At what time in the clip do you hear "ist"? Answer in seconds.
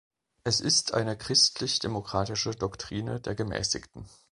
0.61-0.95